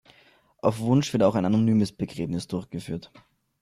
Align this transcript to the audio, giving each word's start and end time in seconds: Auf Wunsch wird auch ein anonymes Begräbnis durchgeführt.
Auf 0.63 0.79
Wunsch 0.79 1.13
wird 1.13 1.21
auch 1.21 1.35
ein 1.35 1.45
anonymes 1.45 1.91
Begräbnis 1.91 2.47
durchgeführt. 2.47 3.11